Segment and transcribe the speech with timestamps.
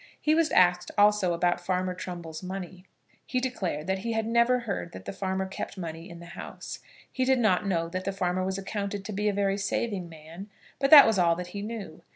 [0.19, 2.85] He was asked also about Farmer Trumbull's money.
[3.23, 6.79] He declared that he had never heard that the farmer kept money in the house.
[7.11, 10.89] He did know that the farmer was accounted to be a very saving man, but
[10.89, 12.01] that was all that he knew.